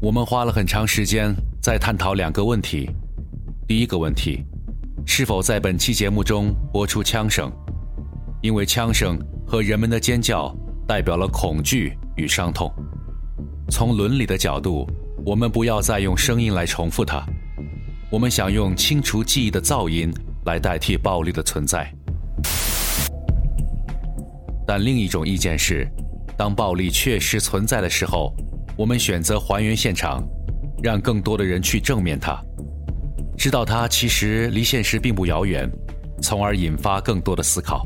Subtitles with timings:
[0.00, 2.88] 我们花了很长时间在探讨两个问题。
[3.66, 4.44] 第一个问题，
[5.04, 7.50] 是否在本期节目中播出枪声？
[8.40, 10.56] 因为枪声和人们的尖叫
[10.86, 12.72] 代表了恐惧与伤痛。
[13.70, 14.86] 从伦理的角度，
[15.26, 17.20] 我们不要再用声音来重复它。
[18.08, 20.12] 我们想用清除记忆的噪音
[20.44, 21.92] 来代替暴力的存在。
[24.64, 25.90] 但另一种意见是，
[26.36, 28.32] 当暴力确实存在的时候。
[28.78, 30.22] 我们选择还原现场，
[30.80, 32.40] 让更多的人去正面它，
[33.36, 35.68] 知道它其实离现实并不遥远，
[36.22, 37.84] 从而引发更多的思考。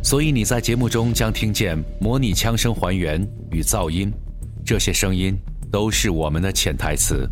[0.00, 3.20] 所以你在节目中将听见模拟枪声还原
[3.50, 4.08] 与噪音，
[4.64, 5.36] 这些声音
[5.72, 7.28] 都是我们的潜台词。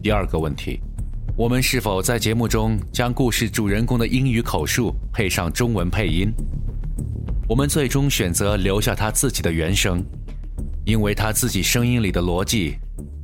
[0.00, 0.80] 第二个问题。
[1.37, 6.31] 我们是否在节目中将故事主人公的英语口述配上中文配音？
[7.49, 10.05] 我们最终选择留下他自己的原声，
[10.85, 12.77] 因为他自己声音里的逻辑、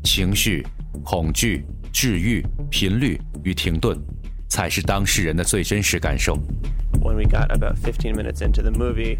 [0.03, 0.65] 情绪、
[1.03, 1.63] 恐惧、
[1.93, 3.95] 治愈、频率与停顿，
[4.47, 6.35] 才是当事人的最真实感受。
[6.99, 9.19] When we got about fifteen minutes into the movie,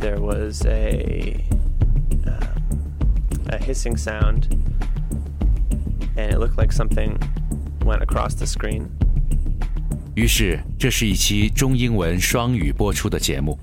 [0.00, 1.40] there was a
[3.48, 4.48] a hissing sound,
[6.16, 7.16] and it looked like something.
[7.90, 8.88] went across the screen.
[10.14, 13.58] 于是，这是一期中英文双语播出的节目。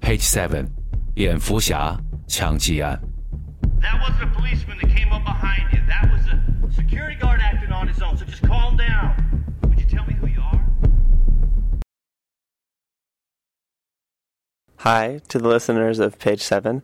[0.00, 0.68] Page Seven，
[1.14, 3.00] 蝙蝠侠枪击案。
[3.80, 5.80] That wasn't a policeman that came up behind you.
[5.88, 8.16] That was a security guard acting on his own.
[8.16, 9.14] So just calm down.
[9.62, 10.60] Would you tell me who you are?
[14.78, 16.82] Hi to the listeners of Page Seven.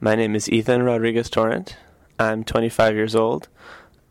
[0.00, 1.76] My name is Ethan Rodriguez Torrent.
[2.18, 3.48] I'm 25 years old.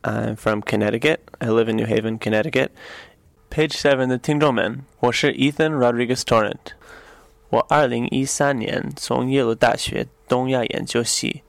[0.04, 1.20] I'm from Connecticut.
[1.40, 2.68] I live in New Haven, Connecticut.
[3.50, 6.74] Page seven 的听众们，我是 Ethan Rodriguez Torrent。
[7.48, 11.42] 我二零一三年从耶鲁大学东亚研究系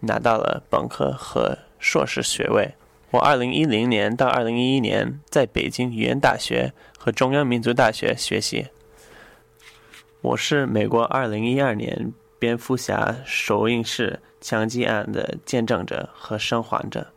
[0.00, 2.72] 拿到了本科和硕士学位。
[3.10, 8.68] 我二零一零年到二零一一年在北京语言大学和中央民族大学学习。
[10.22, 17.08] 我是美国二零一二年蝙蝠侠首映式枪击案的见证者和生还者。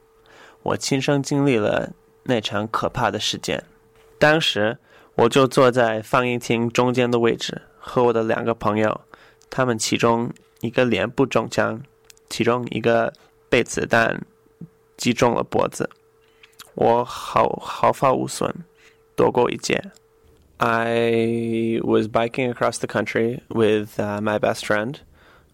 [0.63, 1.91] 我亲身经历了
[2.23, 3.63] 那场可怕的事件，
[4.19, 4.77] 当时
[5.15, 9.01] 我就坐在放映厅中间的位置，和我的两个朋友，
[9.49, 11.81] 他们其中一个脸部中枪，
[12.29, 13.11] 其中一个
[13.49, 14.21] 被子弹
[14.97, 15.89] 击中了脖子，
[16.75, 18.53] 我毫毫发无损，
[19.15, 19.91] 躲过一劫。
[20.57, 24.97] I was biking across the country with uh, my best friend.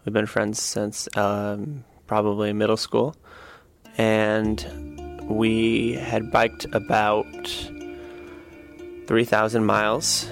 [0.04, 3.14] We've been friends since um, probably middle school.
[3.98, 4.66] And
[5.24, 7.26] we had biked about
[9.08, 10.30] 3,000 miles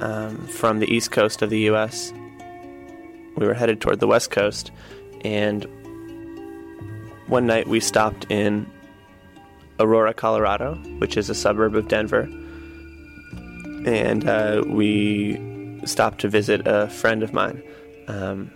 [0.00, 2.12] um, from the east coast of the US.
[3.36, 4.70] We were headed toward the west coast,
[5.24, 5.66] and
[7.26, 8.70] one night we stopped in
[9.78, 12.28] Aurora, Colorado, which is a suburb of Denver.
[13.86, 17.62] And uh, we stopped to visit a friend of mine.
[18.08, 18.50] Um,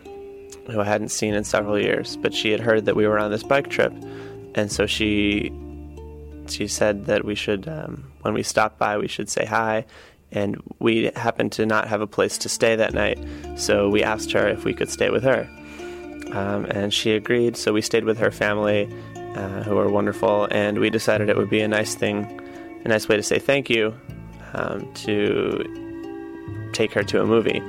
[0.68, 3.30] who I hadn't seen in several years, but she had heard that we were on
[3.30, 3.92] this bike trip,
[4.54, 5.52] and so she
[6.48, 9.84] she said that we should um, when we stopped by we should say hi.
[10.32, 13.18] And we happened to not have a place to stay that night,
[13.56, 15.48] so we asked her if we could stay with her.
[16.32, 18.88] Um, and she agreed, so we stayed with her family,
[19.34, 22.40] uh, who were wonderful, and we decided it would be a nice thing,
[22.84, 23.92] a nice way to say thank you,
[24.54, 25.64] um, to
[26.72, 27.60] take her to a movie.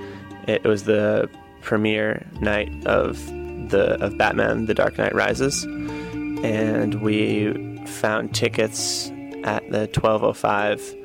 [0.48, 1.28] It was the
[1.62, 3.26] premiere night of
[3.70, 9.10] the of Batman: The Dark Knight Rises, and we found tickets
[9.44, 10.98] at the 12:05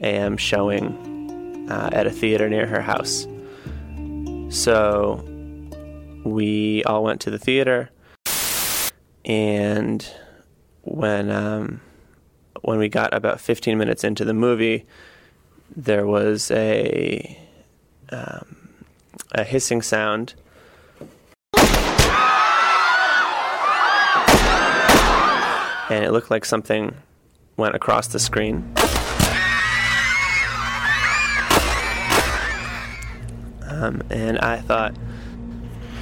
[0.00, 0.36] a.m.
[0.36, 3.26] showing uh, at a theater near her house.
[4.50, 5.24] So
[6.24, 7.90] we all went to the theater,
[9.24, 10.06] and
[10.82, 11.80] when um,
[12.62, 14.86] when we got about 15 minutes into the movie,
[15.74, 17.38] there was a
[18.10, 18.61] um,
[19.32, 20.34] a hissing sound.
[25.90, 26.94] And it looked like something
[27.56, 28.72] went across the screen.
[33.68, 34.94] Um, and I thought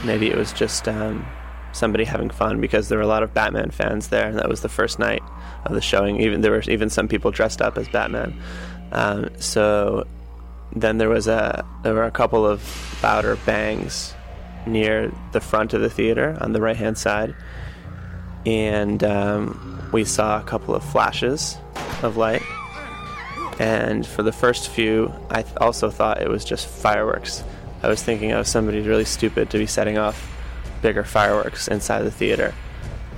[0.04, 1.26] maybe it was just um,
[1.72, 4.60] somebody having fun because there were a lot of Batman fans there, and that was
[4.60, 5.22] the first night
[5.64, 6.20] of the showing.
[6.20, 8.38] Even there were even some people dressed up as Batman.
[8.92, 10.06] Um, so
[10.72, 12.62] then there was a there were a couple of
[13.02, 14.14] louder bangs
[14.66, 17.34] near the front of the theater on the right hand side,
[18.46, 21.56] and um, we saw a couple of flashes
[22.02, 22.42] of light,
[23.60, 27.44] And for the first few, I th- also thought it was just fireworks.
[27.82, 30.30] I was thinking I was somebody really stupid to be setting off
[30.80, 32.54] bigger fireworks inside the theater.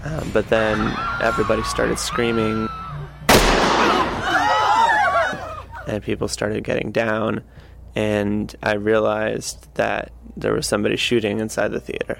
[0.04, 2.68] Um, but then everybody started screaming,
[5.92, 7.42] and people started getting down,
[7.94, 12.18] and I realized that there was somebody shooting inside the theater.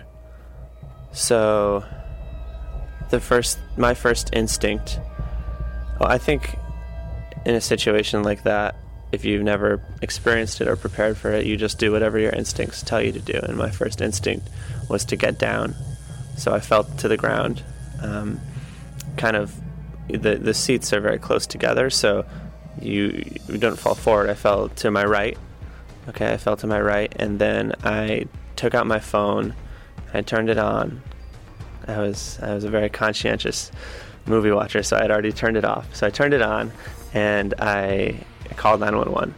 [1.13, 1.85] So,
[3.11, 5.01] the first, my first instinct,
[5.99, 6.57] well, I think
[7.47, 8.77] in a situation like that,
[9.11, 12.83] if you've never experienced it or prepared for it, you just do whatever your instincts
[12.83, 13.39] tell you to do.
[13.43, 14.49] And my first instinct
[14.89, 15.75] was to get down.
[16.37, 17.63] So I fell to the ground.
[18.01, 18.41] Um,
[19.17, 19.55] kind of,
[20.09, 22.27] the, the seats are very close together, so
[22.83, 24.31] you, you don't fall forward.
[24.31, 25.39] I fell to my right.
[26.09, 28.27] Okay, I fell to my right, and then I
[28.57, 29.55] took out my phone.
[30.13, 31.03] I turned it on.
[31.87, 33.71] I was I was a very conscientious
[34.27, 35.95] movie watcher, so I had already turned it off.
[35.95, 36.73] So I turned it on,
[37.15, 38.25] and I
[38.57, 39.35] called 911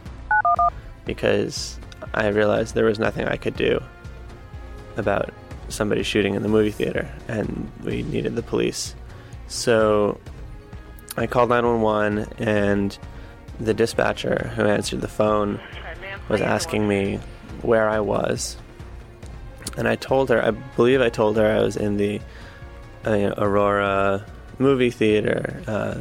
[1.05, 1.79] because
[2.13, 3.81] I realized there was nothing I could do
[4.97, 5.33] about
[5.69, 8.95] somebody shooting in the movie theater, and we needed the police.
[9.47, 10.19] So
[11.17, 12.97] I called 911, and
[13.59, 15.59] the dispatcher who answered the phone
[16.29, 17.19] was asking me
[17.61, 18.57] where I was.
[19.77, 22.21] And I told her, I believe I told her I was in the
[23.05, 24.25] uh, Aurora
[24.57, 25.61] movie theater.
[25.67, 25.95] Uh,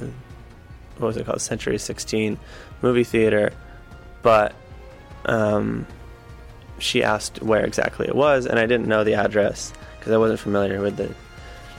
[0.98, 1.40] what was it called?
[1.40, 2.38] Century 16
[2.82, 3.52] movie theater.
[4.22, 4.54] But
[5.26, 5.86] um,
[6.78, 10.40] she asked where exactly it was, and I didn't know the address because I wasn't
[10.40, 11.12] familiar with the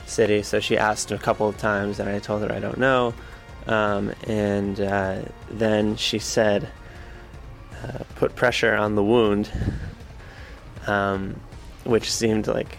[0.06, 0.42] city.
[0.42, 3.14] So she asked a couple of times, and I told her I don't know.
[3.66, 6.68] Um, and uh, then she said,
[7.82, 9.50] uh, put pressure on the wound,
[10.86, 11.40] um,
[11.84, 12.78] which seemed like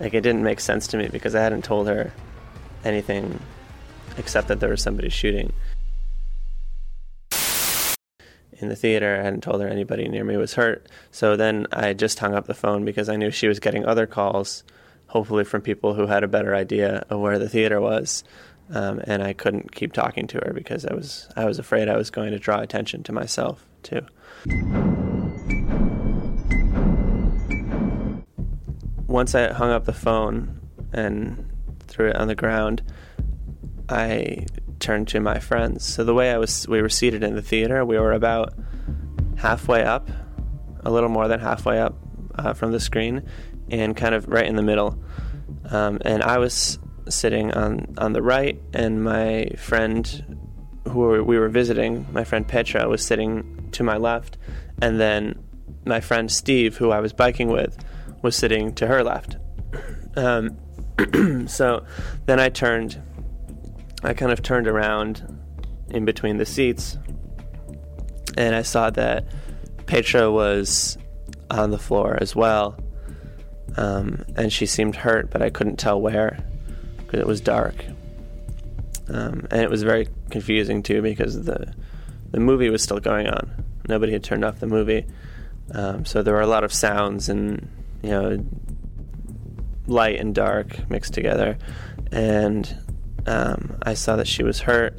[0.00, 2.12] like it didn't make sense to me because I hadn't told her
[2.84, 3.40] anything
[4.16, 5.52] except that there was somebody shooting
[8.60, 9.18] in the theater.
[9.18, 10.86] I hadn't told her anybody near me was hurt.
[11.10, 14.06] So then I just hung up the phone because I knew she was getting other
[14.06, 14.64] calls,
[15.06, 18.24] hopefully from people who had a better idea of where the theater was.
[18.70, 21.96] Um, and I couldn't keep talking to her because I was I was afraid I
[21.96, 24.02] was going to draw attention to myself too.
[29.06, 30.60] Once I hung up the phone
[30.92, 31.50] and
[31.86, 32.82] threw it on the ground,
[33.88, 34.46] I
[34.80, 35.84] turned to my friends.
[35.84, 37.84] So the way I was, we were seated in the theater.
[37.84, 38.54] We were about
[39.36, 40.10] halfway up,
[40.84, 41.96] a little more than halfway up
[42.34, 43.26] uh, from the screen,
[43.70, 45.02] and kind of right in the middle.
[45.70, 46.78] Um, and I was
[47.10, 50.38] sitting on on the right, and my friend
[50.88, 54.38] who we were visiting, my friend Petra, was sitting to my left,
[54.80, 55.38] and then
[55.84, 57.76] my friend Steve, who I was biking with,
[58.22, 59.36] was sitting to her left.
[60.16, 60.56] Um,
[61.46, 61.84] so
[62.26, 63.00] then I turned,
[64.02, 65.22] I kind of turned around
[65.90, 66.98] in between the seats,
[68.36, 69.24] and I saw that
[69.86, 70.98] Petra was
[71.50, 72.78] on the floor as well.
[73.76, 76.38] Um, and she seemed hurt, but I couldn't tell where
[77.08, 77.74] because it was dark.
[79.08, 81.74] Um, and it was very confusing too because the
[82.30, 83.64] the movie was still going on.
[83.88, 85.06] Nobody had turned off the movie,
[85.72, 87.66] um, so there were a lot of sounds and
[88.02, 88.44] you know
[89.86, 91.56] light and dark mixed together.
[92.12, 92.76] And
[93.26, 94.98] um, I saw that she was hurt,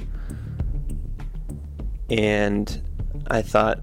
[2.09, 2.81] and
[3.29, 3.81] I thought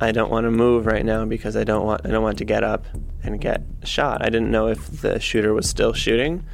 [0.00, 2.44] I don't want to move right now because I don't want I don't want to
[2.44, 2.86] get up
[3.22, 4.20] and get shot.
[4.22, 6.44] I didn't know if the shooter was still shooting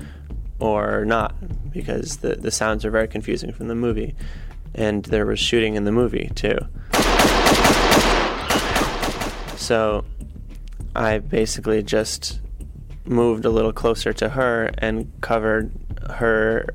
[0.60, 1.34] or not
[1.72, 4.14] because the, the sounds are very confusing from the movie.
[4.74, 6.58] And there was shooting in the movie too.
[9.56, 10.04] So
[10.94, 12.40] I basically just
[13.04, 15.72] moved a little closer to her and covered
[16.10, 16.66] her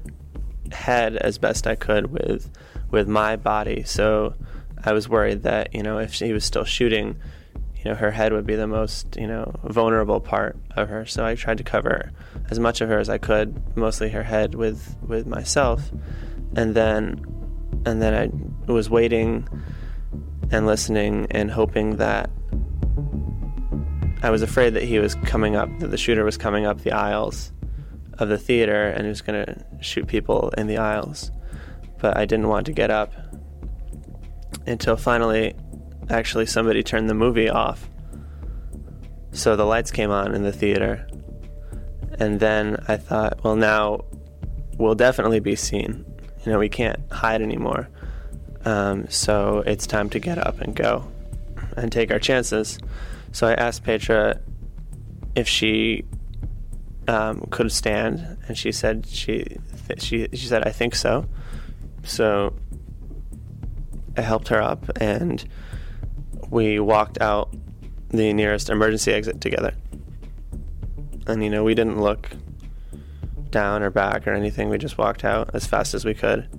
[0.71, 2.51] head as best I could with
[2.91, 3.83] with my body.
[3.83, 4.35] So
[4.83, 7.17] I was worried that, you know, if she was still shooting,
[7.85, 11.05] you know, her head would be the most, you know, vulnerable part of her.
[11.05, 12.11] So I tried to cover
[12.49, 15.91] as much of her as I could, mostly her head, with with myself,
[16.55, 17.23] and then
[17.85, 19.47] and then I was waiting
[20.49, 22.31] and listening and hoping that
[24.23, 26.91] I was afraid that he was coming up, that the shooter was coming up the
[26.91, 27.51] aisles
[28.13, 31.29] of the theater and he was going to shoot people in the aisles.
[31.99, 33.13] But I didn't want to get up
[34.65, 35.53] until finally,
[36.09, 37.89] actually, somebody turned the movie off.
[39.31, 41.07] So the lights came on in the theater.
[42.19, 44.05] And then I thought, well, now
[44.77, 46.05] we'll definitely be seen.
[46.45, 47.89] You know, we can't hide anymore.
[48.63, 51.11] Um, so it's time to get up and go
[51.75, 52.79] and take our chances.
[53.31, 54.39] So I asked Petra
[55.35, 56.05] if she
[57.07, 59.57] um, could stand, and she said she
[59.87, 61.25] th- she she said I think so.
[62.03, 62.53] So
[64.17, 65.43] I helped her up, and
[66.49, 67.53] we walked out
[68.09, 69.73] the nearest emergency exit together.
[71.27, 72.29] And you know, we didn't look
[73.49, 74.69] down or back or anything.
[74.69, 76.49] We just walked out as fast as we could.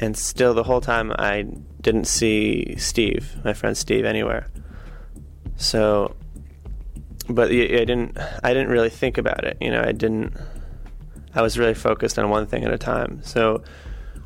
[0.00, 1.46] And still, the whole time, I
[1.80, 4.48] didn't see Steve, my friend Steve, anywhere.
[5.56, 6.14] So,
[7.28, 8.16] but I didn't.
[8.44, 9.56] I didn't really think about it.
[9.60, 10.36] You know, I didn't.
[11.34, 13.20] I was really focused on one thing at a time.
[13.24, 13.64] So,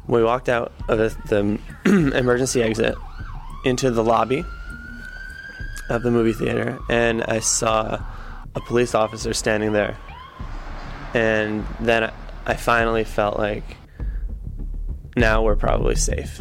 [0.07, 1.59] we walked out of the
[2.15, 2.97] emergency exit
[3.65, 4.45] into the lobby
[5.93, 8.05] of the movie theater, and I saw
[8.55, 9.97] a police officer standing there.
[11.15, 12.13] And then
[12.47, 13.77] I finally felt like
[15.17, 16.41] now we're probably safe.